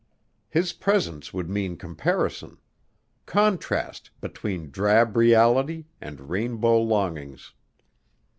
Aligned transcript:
His 0.49 0.73
presence 0.73 1.31
would 1.31 1.47
mean 1.47 1.77
comparison; 1.77 2.57
contrast 3.27 4.09
between 4.19 4.71
drab 4.71 5.15
reality 5.15 5.85
and 6.01 6.27
rainbow 6.27 6.79
longings. 6.81 7.53